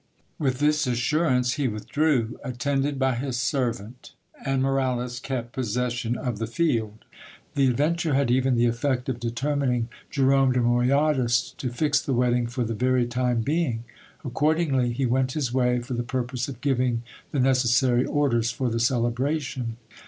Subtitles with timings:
[0.39, 6.47] With this assurance he withdrew, attended by his servant, and Moralez kept possession of the
[6.47, 7.05] field.
[7.53, 12.47] The adventure had even the effect of determining Jerome de Moyadas to fix the wedding
[12.47, 13.83] for the very time being.
[14.25, 18.79] Accordingly he went his way, for the purpose of giving the necessary orders for the
[18.79, 19.73] cele bration.